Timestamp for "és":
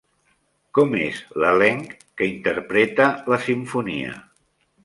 1.01-1.19